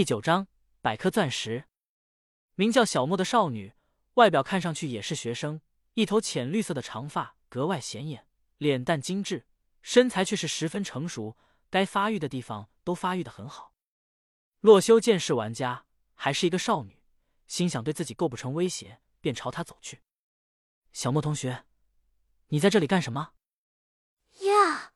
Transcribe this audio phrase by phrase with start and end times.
[0.00, 0.48] 第九章
[0.80, 1.66] 百颗钻石。
[2.54, 3.74] 名叫小莫的少女，
[4.14, 5.60] 外表看上去也是学生，
[5.92, 8.26] 一头浅绿色的长发格外显眼，
[8.56, 9.46] 脸蛋精致，
[9.82, 11.36] 身材却是十分成熟，
[11.68, 13.74] 该发育的地方都发育的很好。
[14.60, 17.02] 洛修见是玩家，还是一个少女，
[17.46, 20.00] 心想对自己构不成威胁，便朝她走去。
[20.94, 21.66] 小莫同学，
[22.48, 23.34] 你在这里干什么？
[24.46, 24.94] 呀，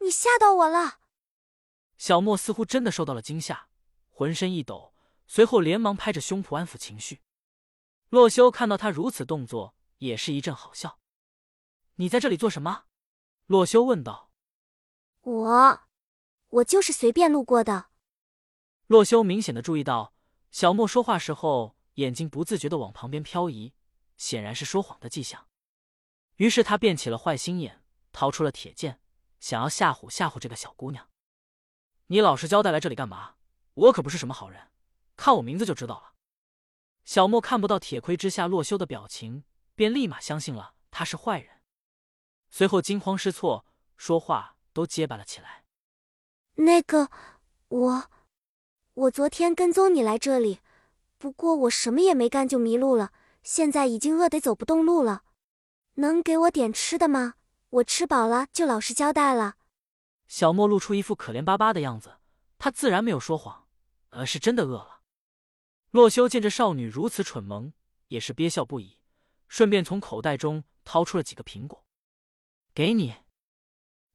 [0.00, 0.98] 你吓到我了！
[1.96, 3.68] 小莫似乎真的受到了惊吓。
[4.16, 4.94] 浑身一抖，
[5.26, 7.20] 随后连忙拍着胸脯安抚情绪。
[8.10, 11.00] 洛修看到他如此动作，也是一阵好笑。
[11.96, 12.84] “你在这里做什么？”
[13.46, 14.30] 洛修问道。
[15.22, 15.80] “我，
[16.48, 17.86] 我就是随便路过的。”
[18.86, 20.14] 洛修明显的注意到
[20.52, 23.74] 小莫说话时候眼睛不自觉的往旁边漂移，
[24.16, 25.48] 显然是说谎的迹象。
[26.36, 29.00] 于是他变起了坏心眼，掏出了铁剑，
[29.40, 31.10] 想要吓唬吓唬这个小姑娘。
[32.06, 33.34] “你老实交代，来这里干嘛？”
[33.74, 34.70] 我可不是什么好人，
[35.16, 36.12] 看我名字就知道了。
[37.04, 41.60] 小莫看不到铁盔之下洛修的表情，便立马相信了他是坏人，
[42.48, 45.64] 随后惊慌失措，说话都结巴了起来。
[46.54, 47.10] 那个，
[47.68, 48.10] 我，
[48.94, 50.60] 我昨天跟踪你来这里，
[51.18, 53.12] 不过我什么也没干就迷路了，
[53.42, 55.24] 现在已经饿得走不动路了，
[55.94, 57.34] 能给我点吃的吗？
[57.70, 59.56] 我吃饱了就老实交代了。
[60.28, 62.18] 小莫露出一副可怜巴巴的样子，
[62.56, 63.63] 他自然没有说谎。
[64.14, 65.02] 而是真的饿了。
[65.90, 67.72] 洛修见这少女如此蠢萌，
[68.08, 68.98] 也是憋笑不已，
[69.48, 71.84] 顺便从口袋中掏出了几个苹果，
[72.72, 73.14] 给你。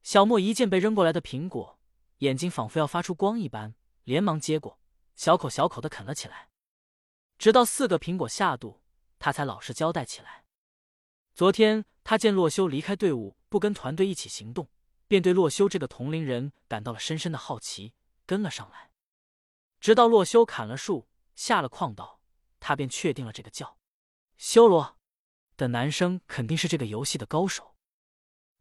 [0.01, 1.79] 小莫一见被扔过来的苹果，
[2.19, 4.79] 眼睛仿佛要发出光一般，连忙接过，
[5.15, 6.49] 小口小口的啃了起来，
[7.37, 8.81] 直到四个苹果下肚，
[9.19, 10.45] 他才老实交代起来。
[11.33, 14.69] 昨天他见洛修离开队伍，不跟团队一起行动，
[15.07, 17.93] 便对洛修这个同龄人感到了深深的好奇，
[18.25, 18.88] 跟了上来。
[19.79, 22.19] 直到洛修砍了树，下了矿道，
[22.59, 23.77] 他便确定了这个叫
[24.37, 24.97] 修罗
[25.55, 27.75] 的男生肯定是这个游戏的高手。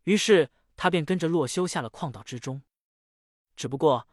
[0.05, 2.63] 于是他便跟着洛修下了矿道之中。
[3.57, 4.09] 只不过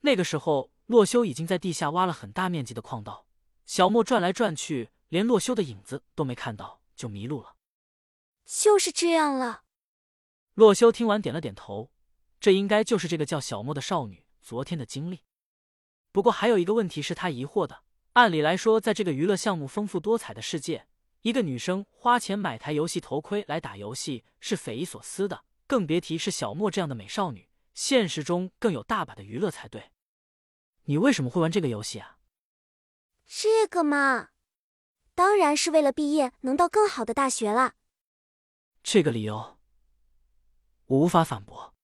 [0.00, 3.26] 那个时候，洛修已经在地下挖了很大面积的矿道，
[3.64, 7.56] 小莫转来转去，连洛修的影子都没看到，就迷路了。
[8.44, 9.62] 就是这样了。
[10.54, 11.90] 洛修听完点了点头，
[12.38, 15.24] 这应该就是这个叫小莫的少女昨天的经历。
[16.12, 17.82] 不过还有一个问题是他疑惑的。
[18.14, 20.86] 按理来说，在这个娱乐项目丰富多彩的世界，
[21.22, 27.48] 一个女生花钱买台游戏头盔来打游戏是匪夷所思的，更别提是小莫这样的美少女。
[27.72, 29.92] 现实中更有大把的娱乐才对。
[30.84, 32.18] 你为什么会玩这个游戏啊？
[33.26, 34.30] 这个嘛，
[35.14, 37.74] 当然是为了毕业能到更好的大学了。
[38.82, 39.58] 这个理由
[40.86, 41.74] 我无法反驳。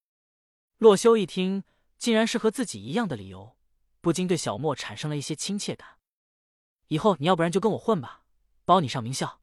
[0.78, 1.62] 洛修一听，
[1.97, 3.56] 竟然是和自己一样的理由。
[4.01, 5.99] 不禁对小莫产生了一些亲切感。
[6.89, 8.23] 以后你要不然就跟我混吧，
[8.65, 9.41] 包你上名校。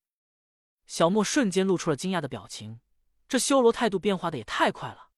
[0.86, 2.80] 小莫瞬间露出了惊讶的表情，
[3.28, 5.10] 这修罗态度变化的也太快了。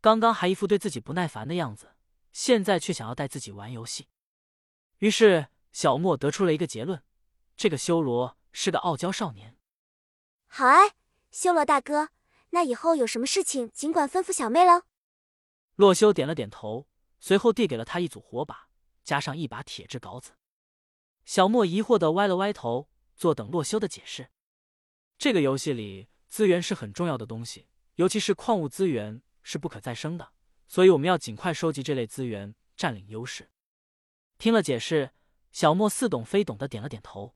[0.00, 1.96] 刚刚还一副对自己不耐烦的样子，
[2.32, 4.08] 现在却想要带自己玩游戏。
[4.98, 7.02] 于是小莫得出了一个结论：
[7.56, 9.56] 这个修罗是个傲娇少年。
[10.46, 10.94] 好哎，
[11.30, 12.10] 修罗大哥，
[12.50, 14.82] 那以后有什么事情尽管吩咐小妹喽。
[15.76, 16.86] 洛修点了点头。
[17.26, 18.68] 随后递给了他一组火把，
[19.02, 20.32] 加上一把铁制镐子。
[21.24, 24.28] 小莫疑惑的歪了歪头，坐等洛修的解释。
[25.16, 30.34] 这个游戏里资源是很重要的东西，尤其是矿物资源是不可再生的，
[30.68, 33.50] 所以我们要尽快收集这类资源，占领优势。
[34.36, 35.12] 听了解释，
[35.50, 37.34] 小莫似懂非懂的点了点头。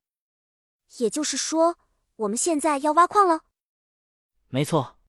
[0.99, 1.79] 也就是说，
[2.17, 3.41] 我们现在要挖矿了？
[4.49, 4.99] 没错。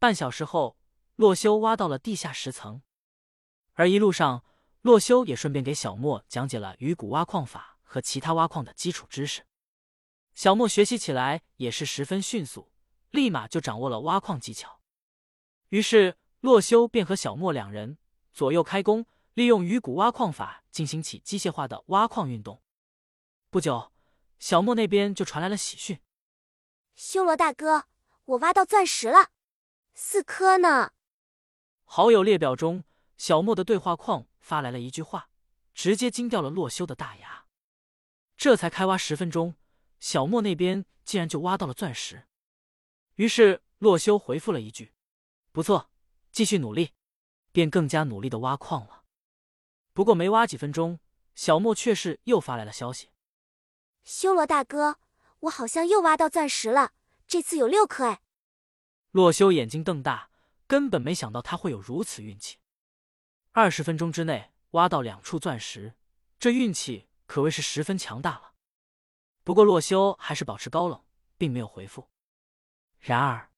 [0.00, 0.76] 半小时后，
[1.14, 2.82] 洛修挖到了地下十层。
[3.74, 4.44] 而一路上，
[4.82, 9.44] 洛修也顺便给小莫讲解了鱼骨挖矿法和其他挖矿的基础知识。
[10.32, 12.70] 小莫学习起来也是十分迅速，
[13.10, 14.80] 立马就掌握了挖矿技巧。
[15.70, 17.98] 于是，洛修便和小莫两人
[18.32, 22.62] 左右开弓，利用鱼骨挖矿法进行起机械化的挖矿运动。
[23.50, 23.92] 不久，
[24.38, 25.98] 小莫那边就传来了喜讯
[26.94, 27.86] ：“修罗大哥，
[28.24, 29.30] 我挖到钻石了，
[29.94, 30.92] 四颗呢！”
[31.84, 32.84] 好友列表中。
[33.16, 35.28] 小莫的对话框发来了一句话，
[35.72, 37.46] 直接惊掉了洛修的大牙。
[38.36, 39.54] 这才开挖十分钟，
[40.00, 42.26] 小莫那边竟然就挖到了钻石。
[43.14, 44.92] 于是洛修回复了一句
[45.52, 45.90] ：“不错，
[46.32, 46.92] 继续努力。”
[47.52, 49.04] 便更加努力的挖矿了。
[49.92, 50.98] 不过没挖几分钟，
[51.36, 53.10] 小莫却是又发来了消息
[54.02, 54.98] ：“修罗大哥，
[55.38, 56.94] 我好像又挖到钻石了，
[57.28, 58.22] 这次有六颗哎！”
[59.12, 60.32] 洛修眼睛瞪大，
[60.66, 62.58] 根本没想到他会有如此运气。
[63.56, 65.94] 二十分钟之内挖到两处钻石，
[66.40, 68.54] 这运气可谓是十分强大了。
[69.44, 71.04] 不过洛修还是保持高冷，
[71.38, 72.10] 并没有回复。
[72.98, 73.52] 然而，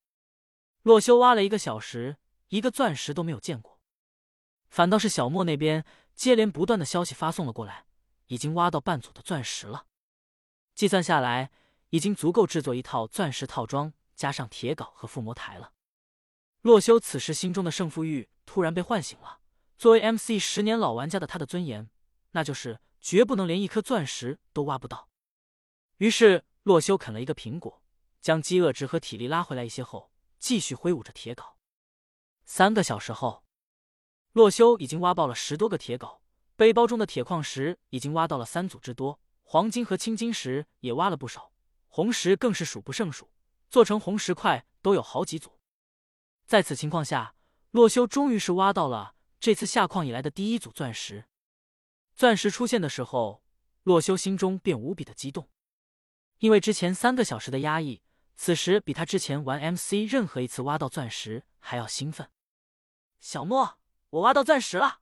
[0.83, 3.81] 洛修挖了一个小时，一个钻石都没有见过，
[4.69, 5.83] 反倒是小莫那边
[6.15, 7.87] 接连不断的消息发送了过来，
[8.27, 9.87] 已经挖到半组的钻石了。
[10.75, 11.51] 计算下来，
[11.89, 15.73] 已经足够制作一套钻石套装，加上铁镐和附魔台了。
[16.61, 19.41] 洛修此时心中的胜负欲突然被唤醒了。
[19.79, 21.91] 作为 MC 十年老玩家的他的尊严，
[22.31, 25.11] 那就是绝不能连一颗钻石都挖不到。
[25.99, 27.83] 于是，洛修啃了一个苹果，
[28.21, 31.55] 将饥饿值和体力拉回来一些后，继续挥舞着铁镐。
[32.45, 33.45] 三个小时后，
[34.33, 36.21] 洛修已经挖爆了十多个铁镐，
[36.57, 41.53] 背包中的铁矿石已经挖到了三组之多，黄金和青金石也挖了不少，
[41.89, 43.31] 红石更是数不胜数，
[43.69, 45.59] 做成红石块都有好几组。
[46.47, 47.35] 在此情况下，
[47.73, 49.16] 洛修终于是挖到了。
[49.39, 51.27] 这次下矿以来的第一组钻石，
[52.15, 53.43] 钻石出现的时候，
[53.83, 55.49] 洛修心中便无比的激动，
[56.39, 58.03] 因为之前三个小时的压抑，
[58.35, 62.31] 此时比他之前玩 MC 任何一次挖到钻石还要兴奋。
[63.21, 63.79] 小莫，
[64.11, 65.01] 我挖到钻石了！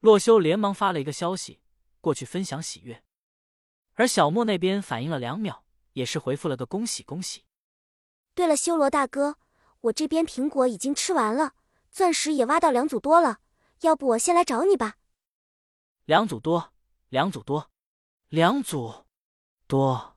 [0.00, 1.60] 洛修连忙发了一个消息
[2.00, 3.02] 过去分享喜悦，
[3.94, 7.44] 而小莫那边反应了两秒，也是回复了个恭喜恭喜。
[8.34, 9.38] 对了，修罗大哥，
[9.82, 11.54] 我这边苹果已经吃完了，
[11.90, 13.40] 钻石也挖到两组多了。
[13.82, 14.96] 要不我先来找你吧。
[16.04, 16.72] 两组多，
[17.08, 17.70] 两组多，
[18.28, 19.06] 两组
[19.66, 20.16] 多。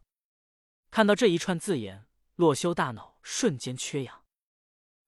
[0.91, 4.23] 看到这一串字眼，洛修大脑瞬间缺氧。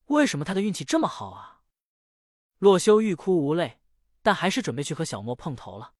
[0.07, 1.61] 为什么他的运气这么好啊？
[2.57, 3.79] 洛修欲哭无泪，
[4.21, 5.93] 但还是准备去和小莫碰头了。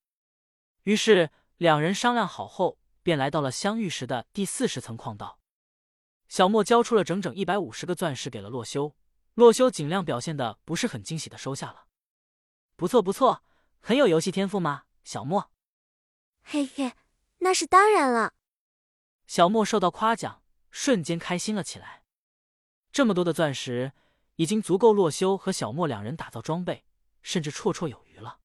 [0.83, 5.39] 于是两人商量好后，便来到了相遇时的第四十层矿道。
[6.27, 8.95] 小莫交出了整整一百五十个钻石给了洛修，
[9.36, 11.86] 洛修尽量表现的不是很惊喜的收下了。
[12.77, 13.44] 不错不错，
[13.79, 15.50] 很有游戏天赋吗，小莫？
[16.44, 16.94] 嘿嘿，
[17.39, 18.35] 那是当然了。
[19.25, 22.03] 小莫受到夸奖，瞬间开心了起来。
[22.91, 23.94] 这么多的钻石，
[24.35, 26.85] 已经足够洛修和小莫两人打造装备，
[27.24, 28.41] 甚至绰绰有余了。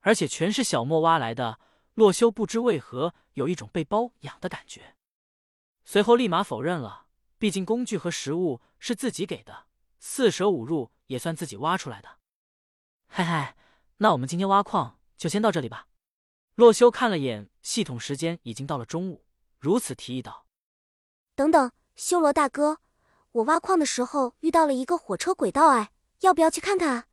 [0.00, 1.58] 而且全是小莫挖来的，
[1.94, 4.94] 洛修不知为何有一种被包养的感觉。
[5.86, 7.06] 随后立马否认了，
[7.38, 9.68] 毕竟工具和食物是自己给的，
[9.98, 12.17] 四舍五入也算自己挖出来的。
[13.10, 13.56] 嗨嗨，
[13.96, 15.88] 那我们今天挖矿就先到这里吧。
[16.54, 19.24] 洛修看了眼系统，时间已经到了中午，
[19.58, 20.46] 如此提议道
[21.34, 22.78] ：“等等，修罗大哥，
[23.32, 25.90] 我挖矿的时候遇到了一个火车轨道，哎，
[26.20, 27.06] 要不要去看看啊？”